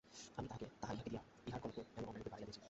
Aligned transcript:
আমিই 0.37 0.49
তাহা 0.81 0.93
ইহাকে 0.93 1.09
দিয়া 1.09 1.23
ইহার 1.47 1.59
গর্ব 1.63 1.77
এমন 1.97 2.07
অন্যায়রূপে 2.07 2.31
বাড়াইয়া 2.33 2.47
দিয়াছি। 2.47 2.59